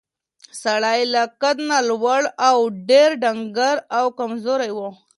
[0.63, 2.57] سړی له قد نه لوړ او
[2.89, 4.79] ډېر ډنګر او کمزوری و.